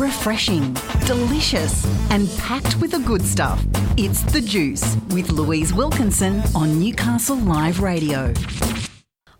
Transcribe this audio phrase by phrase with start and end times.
[0.00, 0.74] refreshing,
[1.04, 3.62] delicious, and packed with the good stuff.
[3.98, 8.32] It's The Juice with Louise Wilkinson on Newcastle Live Radio.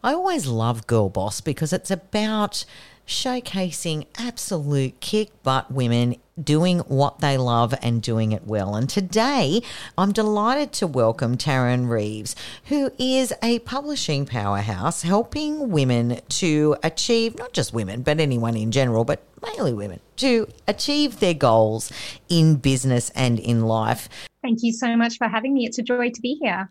[0.04, 2.66] I always love Girl Boss because it's about
[3.10, 8.76] showcasing absolute kick butt women doing what they love and doing it well.
[8.76, 9.62] And today
[9.98, 12.36] I'm delighted to welcome Tarryn Reeves,
[12.66, 18.70] who is a publishing powerhouse helping women to achieve, not just women, but anyone in
[18.70, 21.90] general, but mainly women, to achieve their goals
[22.28, 24.08] in business and in life.
[24.40, 25.66] Thank you so much for having me.
[25.66, 26.70] It's a joy to be here.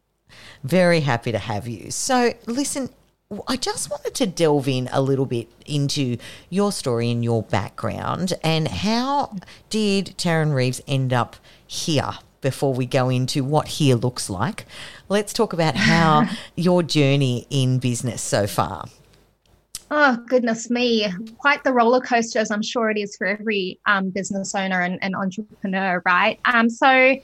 [0.64, 1.92] Very happy to have you.
[1.92, 2.90] So, listen,
[3.48, 6.18] I just wanted to delve in a little bit into
[6.50, 9.36] your story and your background and how
[9.70, 11.36] did Tarryn Reeves end up
[11.68, 12.10] here
[12.42, 14.66] before we go into what here looks like.
[15.10, 18.86] Let's talk about how your journey in business so far.
[19.92, 21.08] Oh, goodness me.
[21.38, 24.98] Quite the roller coaster, as I'm sure it is for every um, business owner and,
[25.04, 26.40] and entrepreneur, right?
[26.46, 27.16] Um, so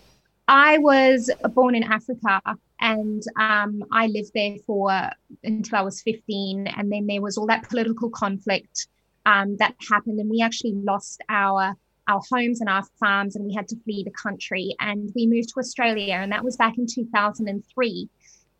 [0.47, 2.41] I was born in Africa
[2.79, 5.09] and um, I lived there for
[5.43, 6.67] until I was 15.
[6.67, 8.87] And then there was all that political conflict
[9.25, 11.75] um, that happened, and we actually lost our
[12.07, 14.75] our homes and our farms, and we had to flee the country.
[14.79, 18.09] And we moved to Australia, and that was back in 2003.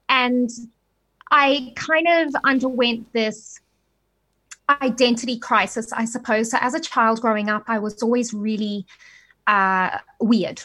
[0.09, 0.49] And
[1.29, 3.59] I kind of underwent this
[4.81, 6.49] identity crisis, I suppose.
[6.49, 8.87] So as a child growing up, I was always really
[9.45, 10.63] uh, weird.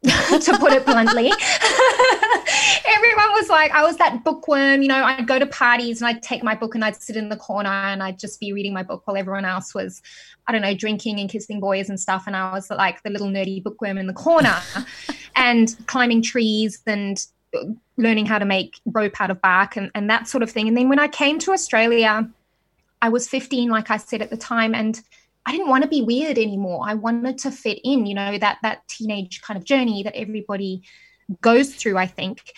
[0.04, 1.32] to put it bluntly.
[2.86, 6.22] Everyone was like, I was that bookworm, you know, I'd go to parties and I'd
[6.22, 8.84] take my book and I'd sit in the corner and I'd just be reading my
[8.84, 10.00] book while everyone else was,
[10.46, 12.24] I don't know, drinking and kissing boys and stuff.
[12.26, 14.56] And I was like the little nerdy bookworm in the corner
[15.36, 17.24] and climbing trees and
[17.96, 20.68] learning how to make rope out of bark and, and that sort of thing.
[20.68, 22.28] And then when I came to Australia,
[23.02, 25.00] I was 15, like I said at the time, and
[25.48, 26.82] I didn't want to be weird anymore.
[26.84, 30.82] I wanted to fit in, you know, that that teenage kind of journey that everybody
[31.40, 32.52] goes through, I think.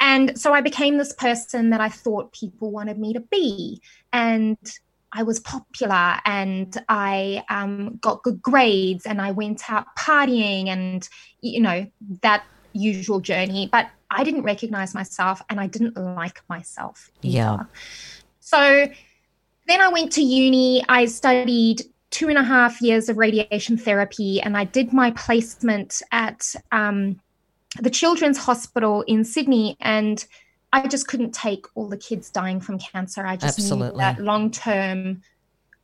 [0.00, 3.80] And so I became this person that I thought people wanted me to be.
[4.12, 4.58] And
[5.12, 11.08] I was popular and I um, got good grades and I went out partying and,
[11.42, 11.86] you know,
[12.22, 13.68] that usual journey.
[13.70, 17.08] But I didn't recognize myself and I didn't like myself.
[17.22, 17.36] Either.
[17.36, 17.58] Yeah.
[18.40, 18.88] So
[19.68, 20.82] then I went to uni.
[20.88, 21.82] I studied
[22.22, 27.20] two and a half years of radiation therapy, and I did my placement at um,
[27.80, 30.24] the Children's Hospital in Sydney, and
[30.72, 33.26] I just couldn't take all the kids dying from cancer.
[33.26, 33.90] I just Absolutely.
[33.90, 35.22] knew that long term,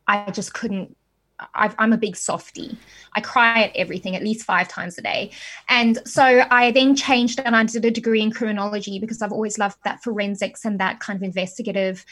[0.07, 0.95] I just couldn't.
[1.53, 2.77] i am a big softy.
[3.17, 5.31] I cry at everything at least five times a day.
[5.67, 9.57] And so I then changed and I did a degree in criminology because I've always
[9.57, 12.05] loved that forensics and that kind of investigative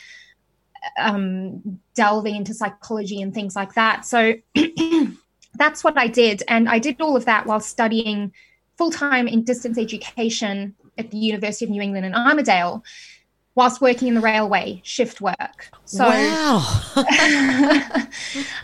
[0.97, 4.05] um, delving into psychology and things like that.
[4.05, 4.33] So
[5.55, 6.43] that's what I did.
[6.47, 8.33] And I did all of that while studying
[8.77, 12.83] full time in distance education at the University of New England in Armidale
[13.55, 15.69] whilst working in the railway shift work.
[15.85, 16.63] So wow.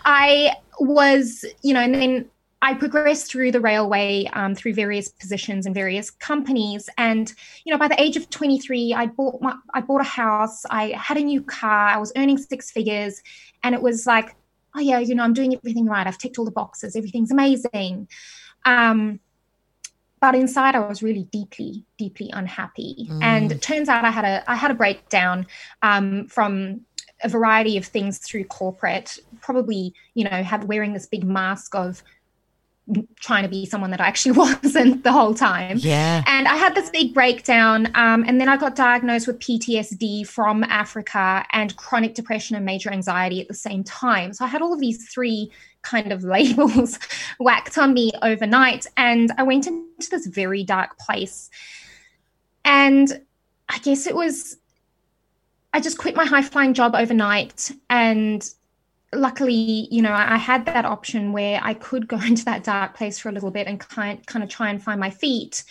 [0.06, 2.30] I was, you know, and then
[2.64, 7.32] I progressed through the railway um, through various positions and various companies, and
[7.66, 10.92] you know, by the age of 23, I bought my, I bought a house, I
[10.92, 13.22] had a new car, I was earning six figures,
[13.64, 14.36] and it was like,
[14.76, 16.08] oh yeah, you know, I'm doing everything right.
[16.08, 16.96] I've ticked all the boxes.
[16.96, 18.08] Everything's amazing.
[18.64, 19.20] Um,
[20.22, 23.10] but inside, I was really deeply, deeply unhappy.
[23.12, 23.24] Mm.
[23.24, 25.48] And it turns out I had a I had a breakdown
[25.82, 26.80] um, from
[27.26, 29.20] a variety of things through corporate.
[29.42, 32.02] Probably, you know, had wearing this big mask of
[33.20, 35.78] trying to be someone that I actually wasn't the whole time.
[35.80, 36.24] Yeah.
[36.28, 37.88] And I had this big breakdown.
[37.96, 42.92] Um, and then I got diagnosed with PTSD from Africa and chronic depression and major
[42.92, 44.34] anxiety at the same time.
[44.34, 45.52] So I had all of these three
[45.82, 47.00] kind of labels
[47.40, 48.86] whacked on me overnight.
[48.98, 51.50] And I went into this very dark place.
[52.66, 53.22] And
[53.70, 54.58] I guess it was,
[55.74, 58.48] I just quit my high flying job overnight and
[59.16, 63.20] luckily, you know, I had that option where I could go into that dark place
[63.20, 65.64] for a little bit and kind kind of try and find my feet.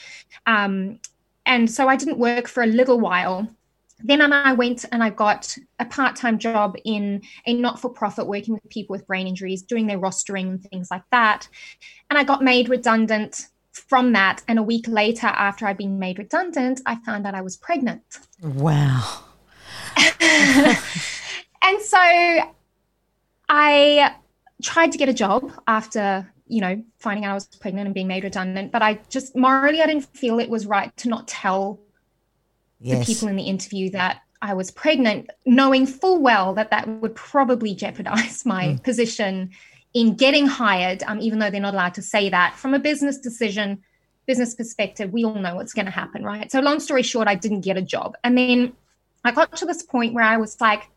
[0.46, 1.00] Um,
[1.46, 3.48] and so I didn't work for a little while.
[4.04, 8.94] Then I went and I got a part-time job in a not-for-profit working with people
[8.94, 11.48] with brain injuries, doing their rostering and things like that.
[12.10, 14.42] And I got made redundant from that.
[14.48, 18.02] And a week later, after I'd been made redundant, I found out I was pregnant.
[18.42, 19.20] Wow.
[19.96, 22.52] and so
[23.54, 24.14] I
[24.62, 28.08] tried to get a job after, you know, finding out I was pregnant and being
[28.08, 31.78] made redundant, but I just morally I didn't feel it was right to not tell
[32.80, 33.06] yes.
[33.06, 37.14] the people in the interview that I was pregnant, knowing full well that that would
[37.14, 38.82] probably jeopardize my mm.
[38.82, 39.50] position
[39.92, 42.56] in getting hired, um, even though they're not allowed to say that.
[42.56, 43.82] From a business decision,
[44.24, 46.50] business perspective, we all know what's going to happen, right?
[46.50, 48.16] So, long story short, I didn't get a job.
[48.24, 48.72] And then
[49.26, 50.88] I got to this point where I was like,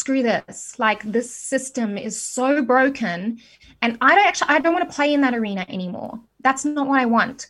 [0.00, 0.78] screw this.
[0.78, 3.38] Like, this system is so broken.
[3.82, 6.18] And I don't actually, I don't want to play in that arena anymore.
[6.40, 7.46] That's not what I want.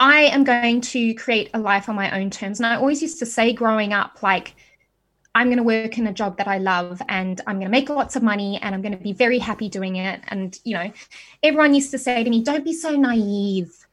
[0.00, 2.58] I am going to create a life on my own terms.
[2.58, 4.54] And I always used to say growing up, like,
[5.34, 7.90] I'm going to work in a job that I love and I'm going to make
[7.90, 10.20] lots of money and I'm going to be very happy doing it.
[10.28, 10.90] And, you know,
[11.42, 13.85] everyone used to say to me, don't be so naive.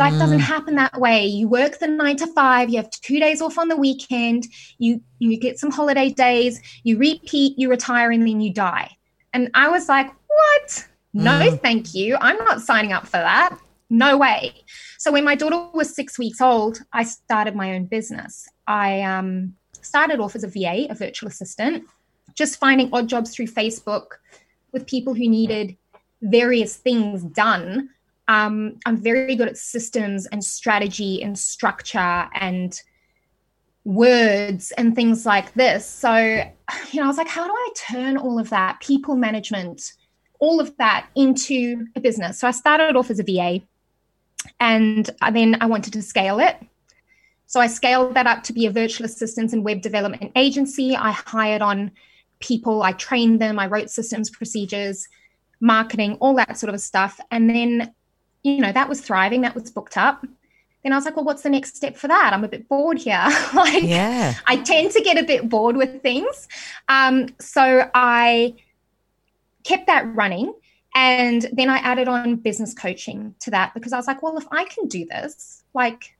[0.00, 0.18] Life mm.
[0.18, 1.26] doesn't happen that way.
[1.26, 4.46] You work the nine to five, you have two days off on the weekend,
[4.78, 8.96] you, you get some holiday days, you repeat, you retire, and then you die.
[9.34, 10.88] And I was like, what?
[11.12, 11.60] No, mm.
[11.60, 12.16] thank you.
[12.18, 13.58] I'm not signing up for that.
[13.90, 14.54] No way.
[14.96, 18.48] So when my daughter was six weeks old, I started my own business.
[18.66, 21.84] I um, started off as a VA, a virtual assistant,
[22.34, 24.12] just finding odd jobs through Facebook
[24.72, 25.76] with people who needed
[26.22, 27.90] various things done.
[28.30, 32.80] Um, I'm very good at systems and strategy and structure and
[33.84, 35.84] words and things like this.
[35.84, 39.94] So, you know, I was like, how do I turn all of that, people management,
[40.38, 42.38] all of that into a business?
[42.38, 43.62] So I started off as a VA
[44.60, 46.56] and then I wanted to scale it.
[47.46, 50.94] So I scaled that up to be a virtual assistant and web development agency.
[50.94, 51.90] I hired on
[52.38, 55.08] people, I trained them, I wrote systems, procedures,
[55.60, 57.18] marketing, all that sort of stuff.
[57.32, 57.92] And then,
[58.42, 60.24] you know, that was thriving, that was booked up.
[60.82, 62.32] Then I was like, well, what's the next step for that?
[62.32, 63.26] I'm a bit bored here.
[63.54, 64.34] like, yeah.
[64.46, 66.48] I tend to get a bit bored with things.
[66.88, 68.54] Um, so I
[69.64, 70.54] kept that running.
[70.94, 74.46] And then I added on business coaching to that because I was like, well, if
[74.50, 76.16] I can do this, like,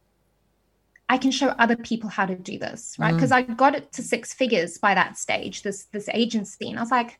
[1.09, 3.13] I can show other people how to do this, right?
[3.13, 3.37] Because mm.
[3.37, 6.93] I got it to six figures by that stage, this this agency, and I was
[6.93, 7.19] like,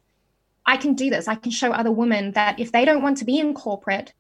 [0.65, 1.27] I can do this.
[1.27, 4.13] I can show other women that if they don't want to be in corporate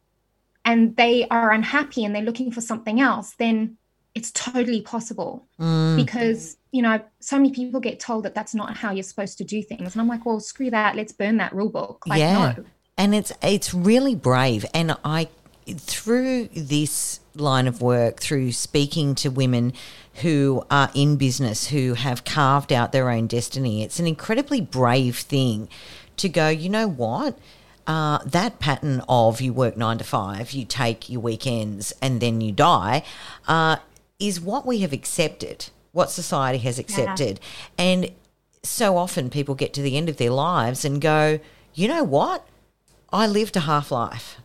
[0.65, 3.77] and they are unhappy and they're looking for something else, then
[4.15, 5.47] it's totally possible.
[5.61, 5.97] Mm.
[5.97, 9.45] Because you know, so many people get told that that's not how you're supposed to
[9.45, 10.97] do things, and I'm like, well, screw that.
[10.97, 12.05] Let's burn that rule book.
[12.07, 12.55] Like, yeah.
[12.57, 12.65] no.
[12.97, 15.29] And it's it's really brave, and I
[15.67, 19.73] through this line of work, through speaking to women
[20.15, 25.19] who are in business, who have carved out their own destiny, it's an incredibly brave
[25.19, 25.69] thing
[26.17, 27.39] to go, you know what?
[27.87, 32.41] Uh, that pattern of you work nine to five, you take your weekends, and then
[32.41, 33.03] you die
[33.49, 33.77] uh,
[34.19, 37.41] is what we have accepted, what society has accepted.
[37.79, 37.85] Yeah.
[37.85, 38.11] And
[38.63, 41.41] so often people get to the end of their lives and go,
[41.75, 42.47] you know what?
[43.13, 44.37] I lived a half life.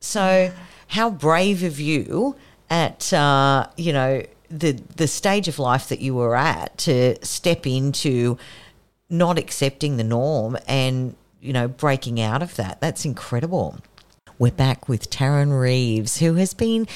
[0.00, 0.52] So
[0.88, 2.36] how brave of you
[2.68, 7.66] at uh, you know the the stage of life that you were at to step
[7.66, 8.38] into
[9.08, 12.80] not accepting the norm and you know breaking out of that.
[12.80, 13.78] That's incredible.
[14.38, 16.86] We're back with Tarryn Reeves, who has been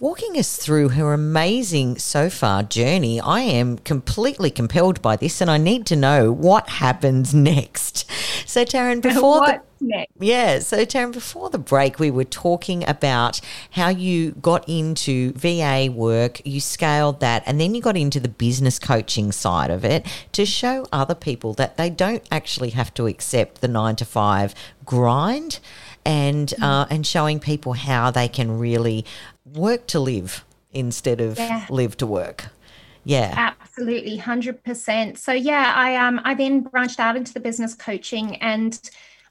[0.00, 3.20] walking us through her amazing so far journey.
[3.20, 8.10] I am completely compelled by this and I need to know what happens next.
[8.48, 10.12] So, Tarryn, before the, next?
[10.18, 13.42] Yeah, so Tarryn, before the break, we were talking about
[13.72, 18.28] how you got into VA work, you scaled that, and then you got into the
[18.28, 23.06] business coaching side of it to show other people that they don't actually have to
[23.06, 24.54] accept the nine to five
[24.86, 25.60] grind
[26.04, 26.62] and mm.
[26.62, 29.04] uh, and showing people how they can really
[29.54, 31.66] work to live instead of yeah.
[31.70, 32.46] live to work.
[33.04, 33.54] Yeah.
[33.62, 35.18] Absolutely, 100%.
[35.18, 38.78] So yeah, I um I then branched out into the business coaching and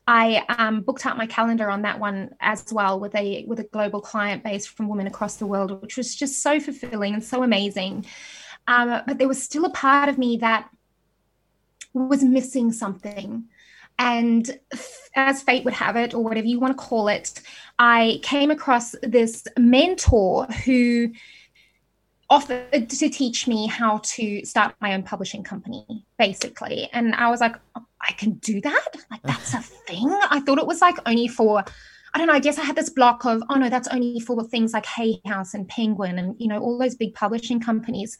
[0.07, 3.63] I um, booked out my calendar on that one as well with a with a
[3.65, 7.43] global client base from women across the world, which was just so fulfilling and so
[7.43, 8.07] amazing.
[8.67, 10.67] Um, but there was still a part of me that
[11.93, 13.45] was missing something.
[13.99, 14.59] And
[15.15, 17.41] as fate would have it, or whatever you want to call it,
[17.79, 21.11] I came across this mentor who
[22.29, 26.89] offered to teach me how to start my own publishing company, basically.
[26.93, 28.87] And I was like, oh, I can do that?
[29.09, 30.07] Like, that's a thing?
[30.29, 31.63] I thought it was like only for
[32.13, 34.43] I don't know, I guess I had this block of, oh no, that's only for
[34.43, 38.17] things like Hay House and Penguin and, you know, all those big publishing companies.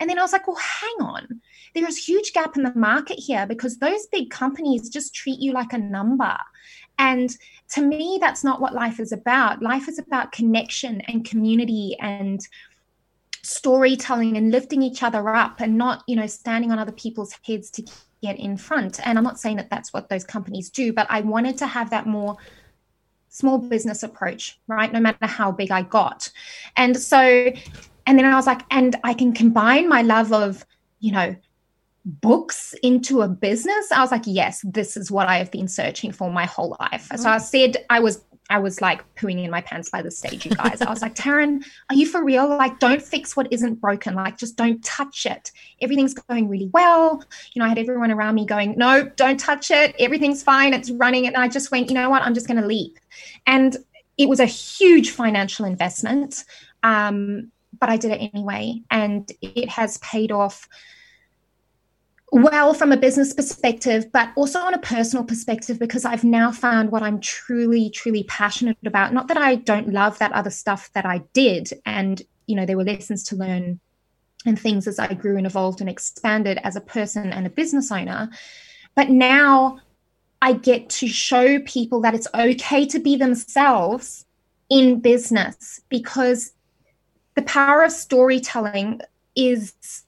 [0.00, 1.40] And then I was like, well, hang on.
[1.74, 5.38] There is a huge gap in the market here because those big companies just treat
[5.38, 6.36] you like a number.
[6.98, 7.34] And
[7.70, 9.62] to me, that's not what life is about.
[9.62, 12.40] Life is about connection and community and
[13.42, 17.70] storytelling and lifting each other up and not, you know, standing on other people's heads
[17.70, 17.82] to
[18.22, 19.00] get in front.
[19.06, 21.90] And I'm not saying that that's what those companies do, but I wanted to have
[21.90, 22.36] that more
[23.28, 24.92] small business approach, right?
[24.92, 26.30] No matter how big I got.
[26.76, 27.20] And so,
[28.06, 30.66] and then I was like, and I can combine my love of,
[30.98, 31.36] you know,
[32.04, 36.12] books into a business, I was like, yes, this is what I have been searching
[36.12, 37.08] for my whole life.
[37.16, 40.46] So I said I was I was like pooing in my pants by the stage,
[40.46, 40.80] you guys.
[40.80, 42.48] I was like, Tarryn, are you for real?
[42.48, 44.14] Like, don't fix what isn't broken.
[44.14, 45.52] Like, just don't touch it.
[45.82, 47.22] Everything's going really well.
[47.52, 49.94] You know, I had everyone around me going, no, don't touch it.
[49.98, 50.72] Everything's fine.
[50.72, 51.26] It's running.
[51.26, 52.22] And I just went, you know what?
[52.22, 52.98] I'm just going to leap.
[53.46, 53.76] And
[54.16, 56.44] it was a huge financial investment.
[56.82, 58.80] Um, but I did it anyway.
[58.90, 60.66] And it has paid off
[62.30, 66.90] well from a business perspective, but also on a personal perspective, because I've now found
[66.90, 69.14] what I'm truly, truly passionate about.
[69.14, 71.70] Not that I don't love that other stuff that I did.
[71.86, 73.80] And, you know, there were lessons to learn
[74.46, 77.90] and things as I grew and evolved and expanded as a person and a business
[77.90, 78.30] owner.
[78.94, 79.80] But now
[80.40, 84.26] I get to show people that it's okay to be themselves
[84.70, 86.52] in business because
[87.34, 89.00] the power of storytelling
[89.34, 90.04] is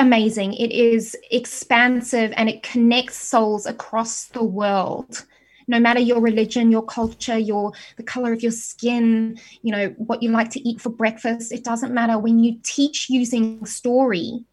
[0.00, 0.54] amazing.
[0.54, 5.26] It is expansive and it connects souls across the world.
[5.68, 10.22] No matter your religion, your culture, your the color of your skin, you know, what
[10.22, 12.18] you like to eat for breakfast, it doesn't matter.
[12.18, 14.44] When you teach using story,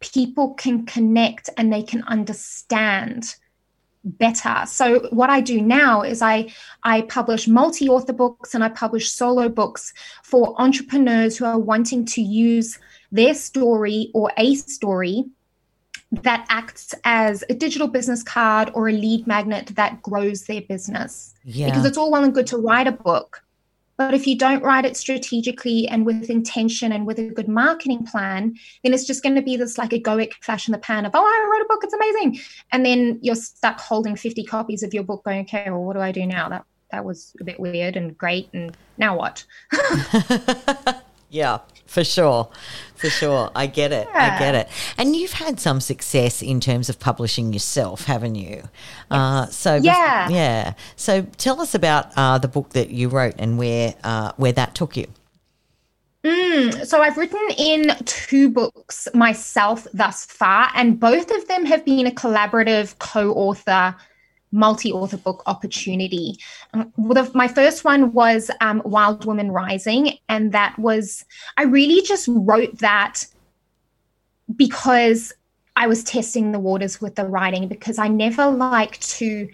[0.00, 3.36] people can connect and they can understand
[4.04, 4.64] better.
[4.66, 9.48] So what I do now is I I publish multi-author books and I publish solo
[9.48, 9.94] books
[10.24, 12.78] for entrepreneurs who are wanting to use
[13.12, 15.26] their story or a story
[16.10, 21.34] that acts as a digital business card or a lead magnet that grows their business.
[21.44, 21.66] Yeah.
[21.66, 23.42] Because it's all well and good to write a book,
[23.96, 28.04] but if you don't write it strategically and with intention and with a good marketing
[28.04, 31.12] plan, then it's just going to be this like egoic flash in the pan of,
[31.14, 32.40] oh, I wrote a book, it's amazing.
[32.72, 36.00] And then you're stuck holding 50 copies of your book going, okay, well, what do
[36.00, 36.48] I do now?
[36.48, 38.50] That that was a bit weird and great.
[38.52, 39.44] And now what?
[41.32, 42.48] yeah, for sure.
[42.94, 43.50] For sure.
[43.56, 44.06] I get it.
[44.12, 44.36] Yeah.
[44.36, 44.68] I get it.
[44.98, 48.62] And you've had some success in terms of publishing yourself, haven't you?
[49.10, 50.28] Uh, so yeah.
[50.28, 50.74] yeah.
[50.94, 54.74] So tell us about uh, the book that you wrote and where uh, where that
[54.74, 55.06] took you.
[56.22, 61.84] Mm, so I've written in two books myself thus far, and both of them have
[61.84, 63.96] been a collaborative co-author
[64.52, 66.38] multi-author book opportunity.
[66.74, 71.24] Um, the, my first one was um, Wild Woman Rising, and that was
[71.56, 73.24] I really just wrote that
[74.54, 75.32] because
[75.74, 79.48] I was testing the waters with the writing because I never like to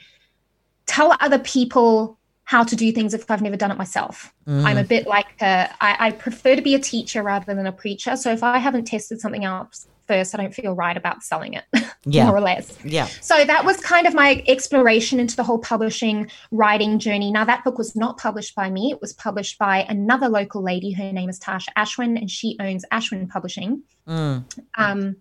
[0.86, 4.32] tell other people how to do things if I've never done it myself.
[4.46, 4.64] Mm.
[4.64, 7.72] I'm a bit like a, I, I prefer to be a teacher rather than a
[7.72, 8.16] preacher.
[8.16, 11.64] So if I haven't tested something else first, I don't feel right about selling it,
[12.04, 12.26] yeah.
[12.26, 12.76] more or less.
[12.84, 13.06] Yeah.
[13.20, 17.30] So that was kind of my exploration into the whole publishing writing journey.
[17.30, 20.90] Now, that book was not published by me, it was published by another local lady.
[20.90, 23.82] Her name is Tasha Ashwin, and she owns Ashwin Publishing.
[24.08, 24.44] Mm.
[24.76, 25.16] Um,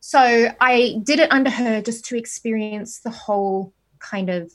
[0.00, 4.52] so I did it under her just to experience the whole kind of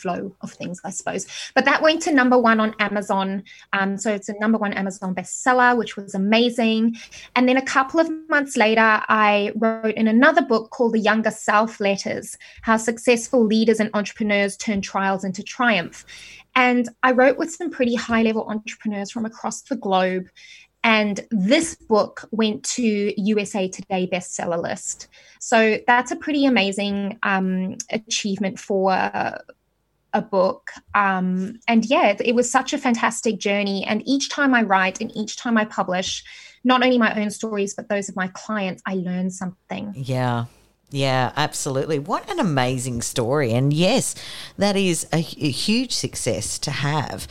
[0.00, 1.26] flow of things, I suppose.
[1.54, 3.44] But that went to number one on Amazon.
[3.72, 6.96] Um, so it's a number one Amazon bestseller, which was amazing.
[7.36, 11.30] And then a couple of months later, I wrote in another book called The Younger
[11.30, 16.04] Self Letters How Successful Leaders and Entrepreneurs Turn Trials into Triumph.
[16.54, 20.28] And I wrote with some pretty high level entrepreneurs from across the globe.
[20.82, 25.08] And this book went to USA Today bestseller list.
[25.38, 28.92] So that's a pretty amazing um, achievement for
[30.12, 30.70] a book.
[30.94, 33.84] Um, and yeah, it, was such a fantastic journey.
[33.84, 36.24] And each time I write and each time I publish,
[36.64, 39.92] not only my own stories, but those of my clients, I learn something.
[39.96, 40.46] Yeah.
[40.90, 41.98] Yeah, absolutely.
[42.00, 43.52] What an amazing story.
[43.52, 44.14] And yes,
[44.58, 47.28] that is a, a huge success to have.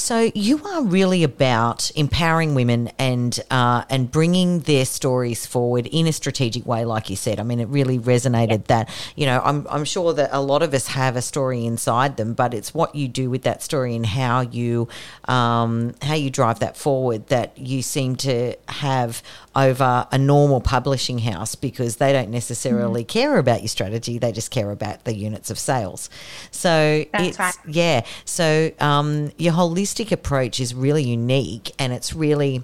[0.00, 6.06] So you are really about empowering women and uh, and bringing their stories forward in
[6.06, 7.38] a strategic way, like you said.
[7.38, 10.72] I mean, it really resonated that you know I'm I'm sure that a lot of
[10.72, 14.06] us have a story inside them, but it's what you do with that story and
[14.06, 14.88] how you
[15.26, 19.22] um, how you drive that forward that you seem to have
[19.54, 23.08] over a normal publishing house because they don't necessarily mm.
[23.08, 26.08] care about your strategy; they just care about the units of sales.
[26.50, 27.54] So That's it's right.
[27.66, 28.06] yeah.
[28.24, 32.62] So um, your holistic holistic approach is really unique and it's really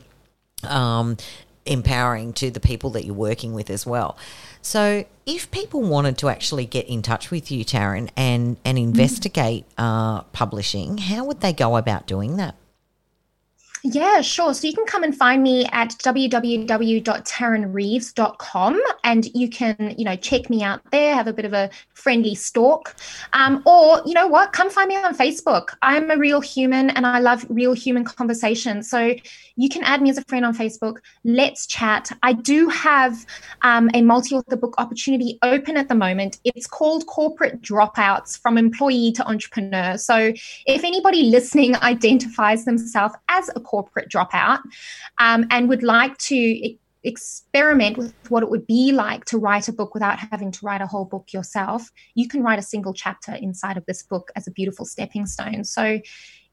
[0.64, 1.16] um,
[1.64, 4.16] empowering to the people that you're working with as well.
[4.62, 9.64] So, if people wanted to actually get in touch with you, Tarryn, and and investigate
[9.78, 12.54] uh, publishing, how would they go about doing that?
[13.82, 14.54] Yeah, sure.
[14.54, 20.50] So you can come and find me at www.tarrynreeves.com and you can, you know, check
[20.50, 22.96] me out there, have a bit of a friendly stalk.
[23.32, 25.68] Um, or, you know what, come find me on Facebook.
[25.82, 28.82] I'm a real human and I love real human conversation.
[28.82, 29.14] So
[29.56, 30.98] you can add me as a friend on Facebook.
[31.24, 32.10] Let's chat.
[32.22, 33.24] I do have
[33.62, 36.38] um, a multi author book opportunity open at the moment.
[36.44, 39.96] It's called Corporate Dropouts from Employee to Entrepreneur.
[39.96, 40.32] So
[40.66, 44.60] if anybody listening identifies themselves as a corporate dropout
[45.18, 49.72] um, and would like to experiment with what it would be like to write a
[49.72, 53.32] book without having to write a whole book yourself, you can write a single chapter
[53.34, 55.64] inside of this book as a beautiful stepping stone.
[55.64, 56.00] So,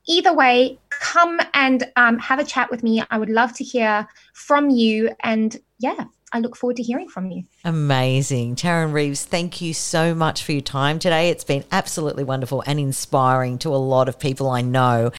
[0.08, 3.04] either way, come and um, have a chat with me.
[3.10, 5.10] I would love to hear from you.
[5.22, 7.44] And yeah, I look forward to hearing from you.
[7.64, 8.56] Amazing.
[8.56, 11.30] Tarryn Reeves, thank you so much for your time today.
[11.30, 15.12] It's been absolutely wonderful and inspiring to a lot of people I know